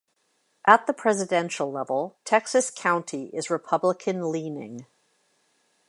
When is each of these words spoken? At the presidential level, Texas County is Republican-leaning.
At 0.65 0.87
the 0.87 0.93
presidential 0.93 1.71
level, 1.71 2.17
Texas 2.25 2.71
County 2.71 3.29
is 3.35 3.51
Republican-leaning. 3.51 4.87